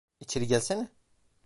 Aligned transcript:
İçeri 0.19 0.47
gelsene. 0.47 0.89